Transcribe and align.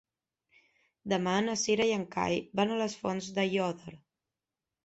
Demà 1.13 1.35
na 1.49 1.55
Cira 1.65 1.87
i 1.89 1.93
en 1.97 2.05
Cai 2.17 2.39
van 2.61 2.73
a 2.73 2.81
les 2.81 2.99
Fonts 3.03 3.29
d'Aiòder. 3.37 3.95